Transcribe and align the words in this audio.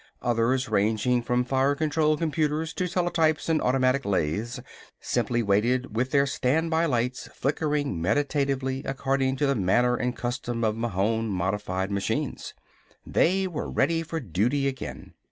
Others, 0.23 0.67
ranging 0.67 1.21
from 1.21 1.45
fire 1.45 1.75
control 1.75 2.17
computers 2.17 2.73
to 2.73 2.85
teletypes 2.87 3.47
and 3.49 3.61
automatic 3.61 4.03
lathes, 4.03 4.59
simply 4.99 5.43
waited 5.43 5.95
with 5.95 6.09
their 6.09 6.25
standby 6.25 6.85
lights 6.87 7.29
flickering 7.35 8.01
meditatively 8.01 8.81
according 8.83 9.35
to 9.35 9.45
the 9.45 9.53
manner 9.53 9.95
and 9.95 10.15
custom 10.15 10.63
of 10.63 10.75
Mahon 10.75 11.27
modified 11.29 11.91
machines. 11.91 12.55
They 13.05 13.45
were 13.45 13.69
ready 13.69 14.01
for 14.01 14.19
duty 14.19 14.67
again. 14.67 15.13